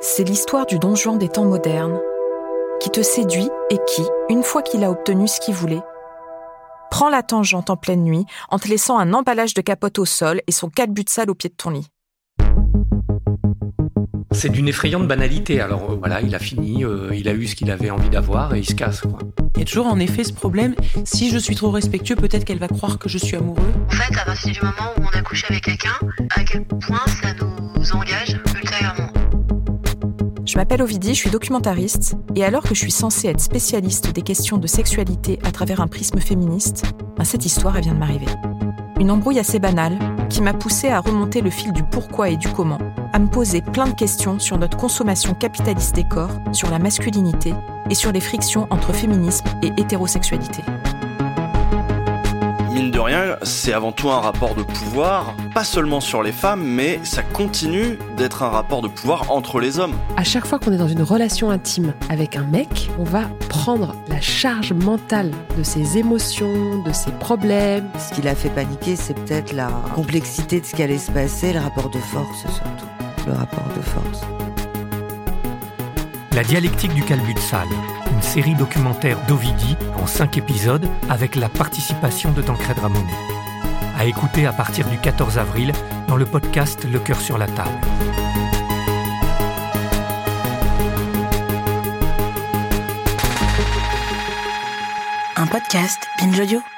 C'est 0.00 0.24
l'histoire 0.24 0.66
du 0.66 0.78
don 0.78 0.94
Juan 0.94 1.18
des 1.18 1.28
temps 1.28 1.44
modernes, 1.44 1.98
qui 2.80 2.90
te 2.90 3.02
séduit 3.02 3.48
et 3.70 3.78
qui, 3.88 4.02
une 4.28 4.42
fois 4.42 4.62
qu'il 4.62 4.84
a 4.84 4.90
obtenu 4.90 5.26
ce 5.26 5.40
qu'il 5.40 5.54
voulait, 5.54 5.80
prend 6.90 7.08
la 7.08 7.22
tangente 7.22 7.70
en 7.70 7.76
pleine 7.76 8.02
nuit 8.02 8.26
en 8.50 8.58
te 8.58 8.68
laissant 8.68 8.98
un 8.98 9.14
emballage 9.14 9.54
de 9.54 9.62
capote 9.62 9.98
au 9.98 10.04
sol 10.04 10.42
et 10.46 10.52
son 10.52 10.68
4 10.68 10.90
buts 10.90 11.04
de 11.04 11.08
salle 11.08 11.30
au 11.30 11.34
pied 11.34 11.48
de 11.48 11.54
ton 11.54 11.70
lit. 11.70 11.88
C'est 14.32 14.50
d'une 14.50 14.68
effrayante 14.68 15.08
banalité. 15.08 15.62
Alors 15.62 15.92
euh, 15.92 15.96
voilà, 15.96 16.20
il 16.20 16.34
a 16.34 16.38
fini, 16.38 16.84
euh, 16.84 17.10
il 17.14 17.26
a 17.26 17.32
eu 17.32 17.46
ce 17.46 17.56
qu'il 17.56 17.70
avait 17.70 17.90
envie 17.90 18.10
d'avoir 18.10 18.54
et 18.54 18.58
il 18.58 18.66
se 18.66 18.74
casse. 18.74 19.00
Quoi. 19.00 19.18
Il 19.54 19.60
y 19.60 19.62
a 19.62 19.64
toujours 19.64 19.86
en 19.86 19.98
effet 19.98 20.24
ce 20.24 20.32
problème, 20.34 20.74
si 21.04 21.30
je 21.30 21.38
suis 21.38 21.54
trop 21.54 21.70
respectueux, 21.70 22.16
peut-être 22.16 22.44
qu'elle 22.44 22.58
va 22.58 22.68
croire 22.68 22.98
que 22.98 23.08
je 23.08 23.16
suis 23.16 23.36
amoureux. 23.36 23.72
En 23.86 23.90
fait, 23.90 24.14
à 24.18 24.26
partir 24.26 24.52
du 24.52 24.60
moment 24.60 24.92
où 24.98 25.02
on 25.02 25.18
a 25.18 25.22
couché 25.22 25.46
avec 25.48 25.64
quelqu'un, 25.64 25.98
à 26.34 26.44
quel 26.44 26.66
point 26.66 27.00
ça 27.06 27.32
nous 27.32 27.92
engage? 27.92 28.38
Je 30.46 30.56
m'appelle 30.56 30.80
Ovidie, 30.80 31.12
je 31.12 31.18
suis 31.18 31.30
documentariste, 31.30 32.16
et 32.36 32.44
alors 32.44 32.62
que 32.62 32.72
je 32.72 32.78
suis 32.78 32.92
censée 32.92 33.26
être 33.26 33.40
spécialiste 33.40 34.12
des 34.12 34.22
questions 34.22 34.58
de 34.58 34.68
sexualité 34.68 35.40
à 35.42 35.50
travers 35.50 35.80
un 35.80 35.88
prisme 35.88 36.20
féministe, 36.20 36.84
ben, 37.16 37.24
cette 37.24 37.44
histoire 37.44 37.80
vient 37.80 37.94
de 37.94 37.98
m'arriver. 37.98 38.26
Une 39.00 39.10
embrouille 39.10 39.40
assez 39.40 39.58
banale 39.58 39.98
qui 40.30 40.42
m'a 40.42 40.54
poussée 40.54 40.88
à 40.88 41.00
remonter 41.00 41.40
le 41.40 41.50
fil 41.50 41.72
du 41.72 41.82
pourquoi 41.82 42.28
et 42.28 42.36
du 42.36 42.48
comment, 42.48 42.78
à 43.12 43.18
me 43.18 43.26
poser 43.26 43.60
plein 43.60 43.88
de 43.88 43.94
questions 43.94 44.38
sur 44.38 44.56
notre 44.56 44.76
consommation 44.76 45.34
capitaliste 45.34 45.96
des 45.96 46.04
corps, 46.04 46.30
sur 46.52 46.70
la 46.70 46.78
masculinité 46.78 47.52
et 47.90 47.96
sur 47.96 48.12
les 48.12 48.20
frictions 48.20 48.68
entre 48.70 48.92
féminisme 48.92 49.46
et 49.64 49.72
hétérosexualité. 49.76 50.62
Rien, 53.06 53.36
c'est 53.44 53.72
avant 53.72 53.92
tout 53.92 54.10
un 54.10 54.18
rapport 54.18 54.56
de 54.56 54.64
pouvoir, 54.64 55.36
pas 55.54 55.62
seulement 55.62 56.00
sur 56.00 56.24
les 56.24 56.32
femmes, 56.32 56.64
mais 56.64 56.98
ça 57.04 57.22
continue 57.22 58.00
d'être 58.16 58.42
un 58.42 58.48
rapport 58.48 58.82
de 58.82 58.88
pouvoir 58.88 59.30
entre 59.30 59.60
les 59.60 59.78
hommes. 59.78 59.94
À 60.16 60.24
chaque 60.24 60.44
fois 60.44 60.58
qu'on 60.58 60.72
est 60.72 60.76
dans 60.76 60.88
une 60.88 61.02
relation 61.02 61.52
intime 61.52 61.94
avec 62.10 62.34
un 62.34 62.42
mec, 62.42 62.90
on 62.98 63.04
va 63.04 63.22
prendre 63.48 63.94
la 64.08 64.20
charge 64.20 64.72
mentale 64.72 65.30
de 65.56 65.62
ses 65.62 65.98
émotions, 65.98 66.82
de 66.82 66.92
ses 66.92 67.12
problèmes. 67.12 67.88
Ce 67.96 68.12
qui 68.12 68.22
l'a 68.22 68.34
fait 68.34 68.50
paniquer, 68.50 68.96
c'est 68.96 69.14
peut-être 69.14 69.52
la 69.52 69.68
complexité 69.94 70.60
de 70.60 70.66
ce 70.66 70.74
qui 70.74 70.82
allait 70.82 70.98
se 70.98 71.12
passer, 71.12 71.52
le 71.52 71.60
rapport 71.60 71.90
de 71.90 71.98
force 71.98 72.40
surtout. 72.40 72.86
Le 73.28 73.34
rapport 73.34 73.68
de 73.76 73.82
force. 73.82 74.22
La 76.32 76.42
dialectique 76.42 76.92
du 76.92 77.04
calbut-sale, 77.04 77.68
une 78.16 78.22
série 78.22 78.54
documentaire 78.54 79.18
d'Ovidie 79.26 79.76
en 79.94 80.06
5 80.06 80.38
épisodes 80.38 80.88
avec 81.10 81.34
la 81.34 81.50
participation 81.50 82.32
de 82.32 82.40
Tancred 82.40 82.78
Ramonet. 82.78 83.12
À 83.98 84.06
écouter 84.06 84.46
à 84.46 84.54
partir 84.54 84.88
du 84.88 84.96
14 84.96 85.36
avril 85.36 85.72
dans 86.08 86.16
le 86.16 86.24
podcast 86.24 86.86
Le 86.90 86.98
cœur 86.98 87.20
sur 87.20 87.36
la 87.36 87.46
table. 87.46 87.78
Un 95.36 95.46
podcast 95.46 96.08
Binge. 96.18 96.75